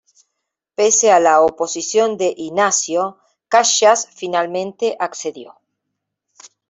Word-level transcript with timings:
Pese 0.77 1.11
a 1.11 1.19
la 1.19 1.41
oposición 1.41 2.17
de 2.17 2.33
Inácio, 2.35 3.19
Caxias 3.49 4.09
finalmente 4.11 4.95
accedió. 4.99 5.59